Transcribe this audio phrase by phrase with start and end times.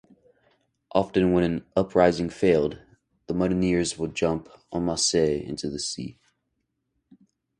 [0.95, 2.79] Often when an uprising failed,
[3.27, 6.17] the mutineers would jump "en masse" into the sea.